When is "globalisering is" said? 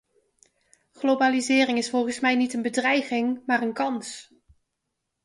0.93-1.89